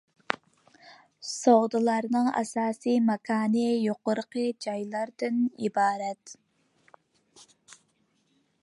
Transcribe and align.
سوغدىلارنىڭ 1.33 2.29
ئاساسىي 2.31 2.97
ماكانى 3.11 3.67
يۇقىرىقى 3.83 4.47
جايلاردىن 4.67 5.39
ئىبارەت. 5.67 6.35